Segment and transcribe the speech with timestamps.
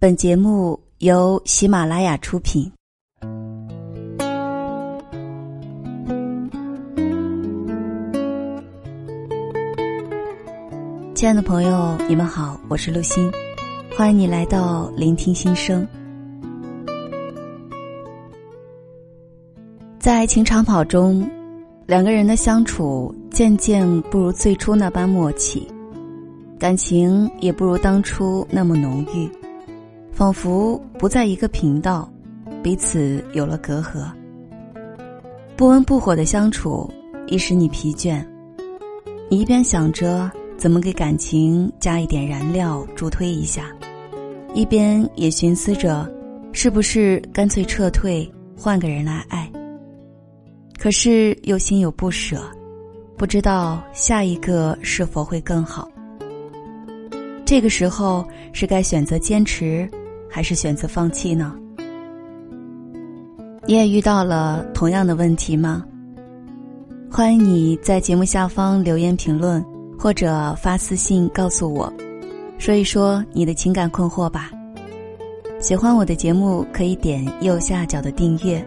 [0.00, 2.70] 本节目由喜马拉雅出品。
[11.16, 13.28] 亲爱的朋友，你们好，我是陆欣，
[13.96, 15.84] 欢迎你来到聆听心声。
[19.98, 21.28] 在情长跑中，
[21.86, 25.66] 两个人的相处渐渐不如最初那般默契，
[26.56, 29.28] 感情也不如当初那么浓郁。
[30.18, 32.12] 仿佛不在一个频道，
[32.60, 34.10] 彼此有了隔阂。
[35.56, 36.92] 不温不火的相处，
[37.28, 38.26] 已使你疲倦。
[39.30, 43.66] 你一边想着怎么给感情加一点燃料助推一下，
[44.54, 46.12] 一边也寻思着，
[46.52, 49.48] 是不是干脆撤退，换个人来爱。
[50.80, 52.42] 可是又心有不舍，
[53.16, 55.88] 不知道下一个是否会更好。
[57.44, 59.88] 这个时候是该选择坚持。
[60.38, 61.52] 还是选择放弃呢？
[63.66, 65.84] 你也遇到了同样的问题吗？
[67.10, 69.60] 欢迎你在节目下方留言评论，
[69.98, 71.92] 或者发私信告诉我，
[72.56, 74.52] 说一说你的情感困惑吧。
[75.58, 78.64] 喜欢我的节目，可以点右下角的订阅。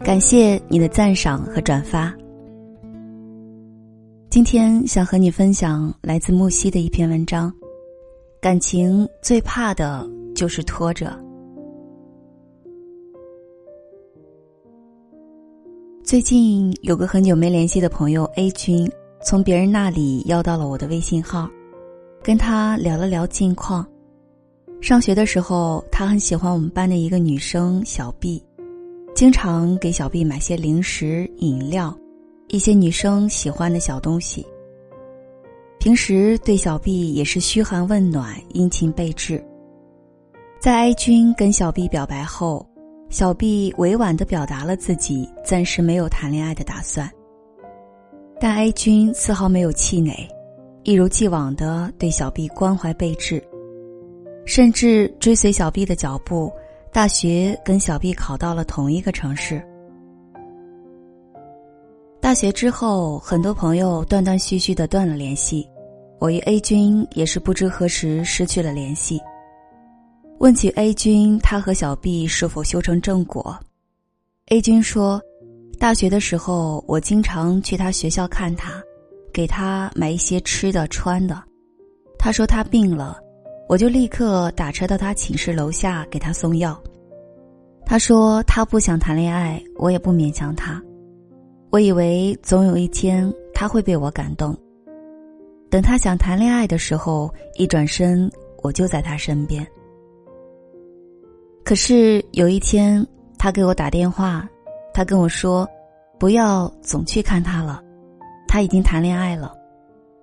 [0.00, 2.14] 感谢你的赞赏和转发。
[4.28, 7.50] 今天想和你分享来自木西的一篇文章：
[8.38, 10.06] 感情最怕的。
[10.40, 11.14] 就是拖着。
[16.02, 18.90] 最近有个很久没联系的朋友 A 君，
[19.22, 21.46] 从别人那里要到了我的微信号，
[22.22, 23.86] 跟他聊了聊近况。
[24.80, 28.42] 上学的时候，他很喜欢我们班的一个女生小 B，
[29.14, 31.94] 经常给小 B 买些零食、饮料，
[32.48, 34.46] 一些女生喜欢的小东西。
[35.78, 39.44] 平时对小 B 也是嘘寒问暖、殷勤备至。
[40.60, 42.66] 在 A 君跟小 B 表白后，
[43.08, 47.10] 小 B 委婉的表达了自己暂时没有谈恋爱的打算。
[48.38, 50.28] 但 A 君丝毫没有气馁，
[50.82, 53.42] 一如既往的对小 B 关怀备至，
[54.44, 56.52] 甚至追随小 B 的脚步，
[56.92, 59.66] 大学跟小 B 考到了同一个城市。
[62.20, 65.66] 大学之后，很多朋友断断续续的断了联系，
[66.18, 69.18] 我与 A 君也是不知何时失去了联系。
[70.40, 73.54] 问起 A 君，他和小 B 是否修成正果
[74.46, 75.20] ？A 君说，
[75.78, 78.82] 大学的时候，我经常去他学校看他，
[79.34, 81.42] 给他买一些吃的穿的。
[82.18, 83.18] 他说他病了，
[83.68, 86.82] 我就立刻打车到他寝室楼下给他送药。
[87.84, 90.82] 他说他不想谈恋爱，我也不勉强他。
[91.68, 94.56] 我以为总有一天他会被我感动。
[95.68, 99.66] 等他想谈恋爱的时候，一转身，我就在他身边。
[101.70, 103.06] 可是有一天，
[103.38, 104.44] 他给我打电话，
[104.92, 105.64] 他跟我说
[106.18, 107.80] ：“不要总去看他了，
[108.48, 109.54] 他已经谈恋爱了，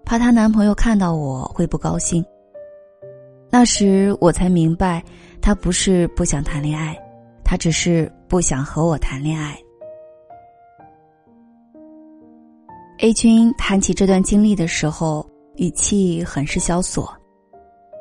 [0.04, 2.22] 怕她男朋友看到我会不高兴。”
[3.50, 5.02] 那时我才明白，
[5.42, 6.94] 他不是不想谈恋爱，
[7.46, 9.58] 他只是不想和我谈恋爱。
[12.98, 15.26] A 君谈起这段经历的时候，
[15.56, 17.10] 语气很是萧索，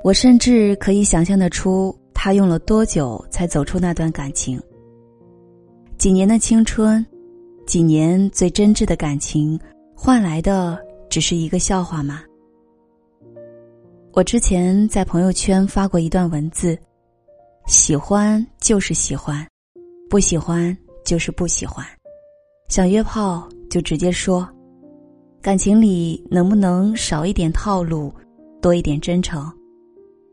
[0.02, 1.96] 我甚至可以想象得出。
[2.26, 4.60] 他用了多久才走出那段感情？
[5.96, 7.06] 几年的青春，
[7.68, 9.56] 几年最真挚的感情，
[9.94, 10.76] 换来的
[11.08, 12.24] 只是一个笑话吗？
[14.12, 16.76] 我之前在朋友圈发过一段文字：
[17.68, 19.46] 喜欢就是喜欢，
[20.10, 21.86] 不喜欢就是不喜欢，
[22.68, 24.44] 想约炮就直接说。
[25.40, 28.12] 感情里能不能少一点套路，
[28.60, 29.48] 多一点真诚？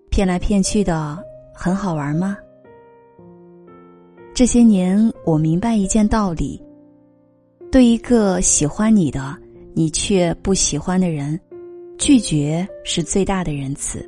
[0.09, 1.23] 骗来骗去的。
[1.63, 2.37] 很好玩吗？
[4.33, 6.61] 这些年，我明白一件道理：
[7.71, 9.33] 对一个喜欢你的，
[9.73, 11.39] 你却不喜欢的人，
[11.97, 14.05] 拒绝是最大的仁慈。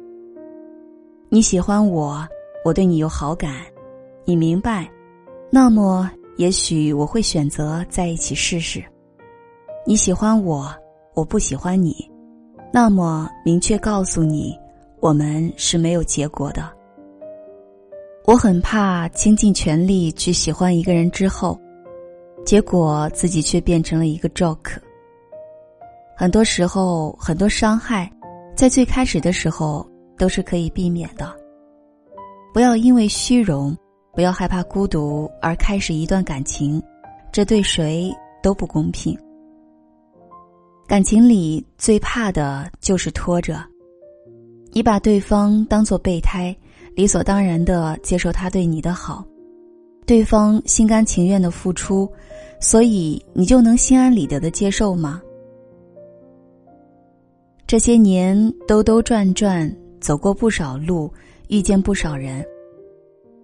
[1.29, 2.27] 你喜欢我，
[2.65, 3.61] 我对你有好感，
[4.25, 4.91] 你明白，
[5.49, 8.83] 那么也许我会选择在一起试试。
[9.87, 10.69] 你喜欢我，
[11.13, 11.95] 我不喜欢你，
[12.73, 14.53] 那么明确告诉你，
[14.99, 16.69] 我们是没有结果的。
[18.27, 21.59] 我很怕倾尽全力去喜欢一个人之后，
[22.43, 24.77] 结果自己却变成了一个 joke。
[26.17, 28.11] 很多时候，很多伤害，
[28.55, 29.87] 在最开始的时候
[30.17, 31.31] 都是可以避免的。
[32.51, 33.77] 不要因为虚荣，
[34.13, 36.81] 不要害怕孤独而开始一段感情，
[37.31, 38.11] 这对谁
[38.41, 39.15] 都不公平。
[40.87, 43.63] 感情里最怕的就是拖着，
[44.71, 46.55] 你把对方当做备胎。
[46.95, 49.23] 理所当然的接受他对你的好，
[50.05, 52.09] 对方心甘情愿的付出，
[52.61, 55.21] 所以你就能心安理得的接受吗？
[57.67, 59.69] 这些年兜兜转转，
[59.99, 61.11] 走过不少路，
[61.49, 62.45] 遇见不少人，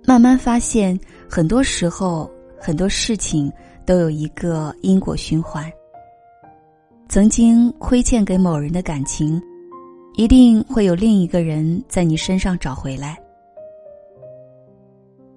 [0.06, 0.98] 慢慢发现，
[1.30, 3.52] 很多时候很多事情
[3.86, 5.70] 都有一个因果循环。
[7.10, 9.42] 曾经亏欠给某人的感情，
[10.16, 13.22] 一定会有另一个人在你身上找回来。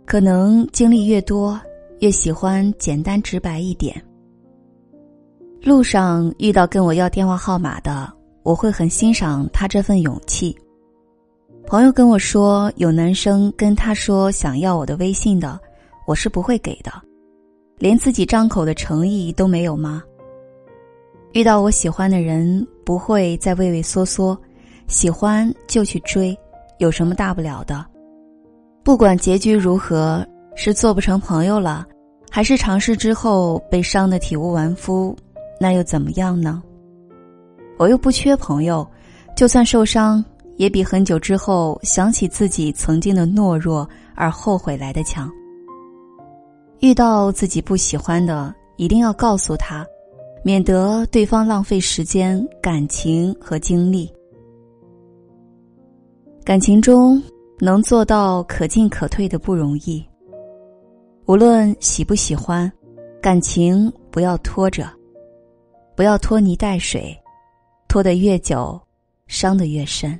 [0.04, 1.60] 可能经历越多，
[2.00, 3.94] 越喜欢简单直白一点。
[5.62, 8.12] 路上遇到跟我要电话号码的。
[8.42, 10.54] 我会很欣赏他这份勇气。
[11.66, 15.58] 朋友跟我说，有男生跟他说想要我的微信的，
[16.06, 16.92] 我是不会给的，
[17.78, 20.02] 连自己张口的诚意都没有吗？
[21.32, 24.38] 遇到我喜欢的人，不会再畏畏缩缩，
[24.88, 26.38] 喜欢就去追，
[26.76, 27.82] 有什么大不了的？
[28.84, 31.86] 不管结局如何，是做不成朋友了，
[32.30, 35.16] 还是尝试之后被伤得体无完肤，
[35.58, 36.62] 那又怎么样呢？
[37.78, 38.86] 我又不缺朋友，
[39.34, 40.22] 就算受伤，
[40.58, 45.30] 也比很久之后想起自己曾经的懦弱而后悔来的强。
[46.80, 49.84] 遇到自己不喜欢的，一定要告诉他，
[50.44, 54.12] 免得对方浪费时间、感情和精力。
[56.44, 57.20] 感情中
[57.58, 60.04] 能做到可进可退的不容易。
[61.26, 62.70] 无论喜不喜欢，
[63.22, 64.88] 感情不要拖着，
[65.96, 67.16] 不要拖泥带水。
[67.86, 68.80] 拖得越久，
[69.28, 70.18] 伤得越深。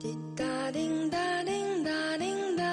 [0.00, 1.52] 滴答滴答滴
[1.84, 2.64] 答滴答，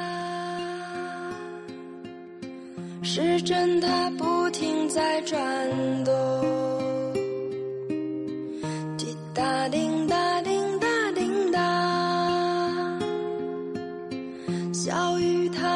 [3.04, 5.38] 时针它不停在转
[6.04, 6.87] 动。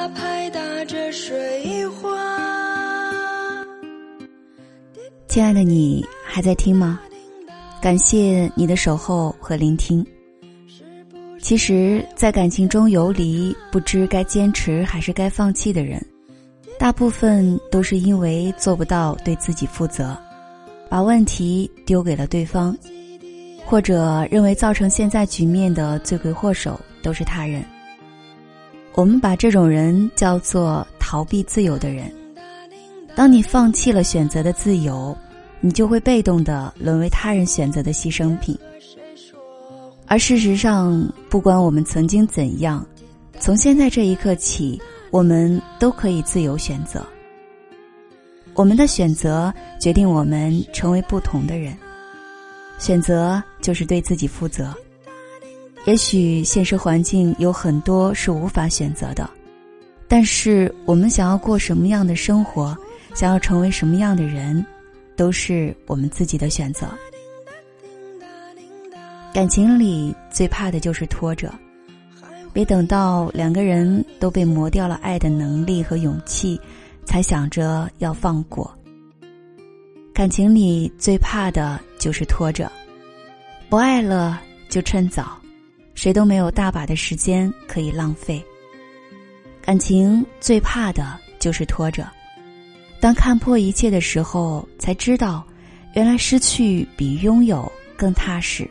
[0.10, 2.10] 拍打着水花。
[5.28, 7.00] 亲爱的，你还在听吗？
[7.82, 10.06] 感谢你的守候和聆听。
[11.42, 16.00] 其实，在感情中游离，不知该坚持还是该放弃的人，
[16.78, 20.16] 大部分都是因为做不到对自己负责，
[20.88, 22.78] 把问题丢给了对方，
[23.66, 27.66] 或者认为造成现在局面的罪魁祸首都是他人。
[28.94, 32.12] 我们把这种人叫做逃避自由的人。
[33.16, 35.16] 当你放弃了选择的自由。
[35.64, 38.58] 你就会被动的沦为他人选择的牺牲品，
[40.08, 42.84] 而事实上，不管我们曾经怎样，
[43.40, 47.06] 从现在这一刻起，我们都可以自由选择。
[48.56, 51.78] 我们的选择决定我们成为不同的人，
[52.80, 54.74] 选择就是对自己负责。
[55.86, 59.30] 也许现实环境有很多是无法选择的，
[60.08, 62.78] 但是我们想要过什么样的生活，
[63.14, 64.66] 想要成为什么样的人。
[65.18, 66.88] 都是我们自己的选择。
[69.32, 71.54] 感情里最怕的就是拖着，
[72.52, 76.60] 别等到两个人都被磨掉了爱的能力和勇气，
[77.06, 78.74] 才想着要放过。
[80.12, 82.72] 感情里最怕的就是拖着，
[83.70, 85.38] 不爱了就趁早，
[86.02, 88.44] 谁都没有大把的时间可以浪费。
[89.62, 92.10] 感情最怕的就是拖着。
[93.00, 95.46] 当看破一切的时候，才知道，
[95.94, 98.68] 原来失去比拥有更踏实。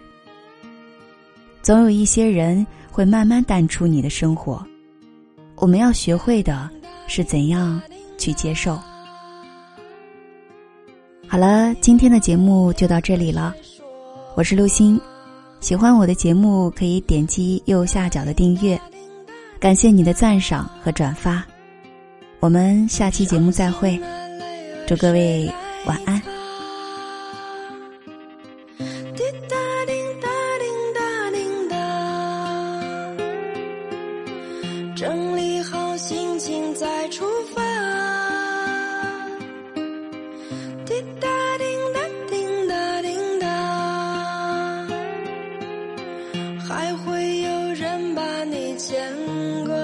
[1.62, 4.66] 总有一些人会慢慢淡出你的生活，
[5.54, 6.68] 我们要学会的
[7.06, 7.80] 是怎样
[8.18, 8.76] 去接受。
[11.28, 13.54] 好了，今天的节目就到这里了，
[14.34, 15.00] 我是陆星，
[15.60, 18.80] 喜欢我的节目可以点击右下角的订阅，
[19.60, 21.44] 感谢你的赞赏和转发，
[22.40, 24.00] 我们下期节目再会。
[24.86, 25.48] 祝各位
[25.86, 26.20] 晚安。
[28.78, 30.28] 滴答滴答
[48.80, 49.14] 牵
[49.66, 49.79] 挂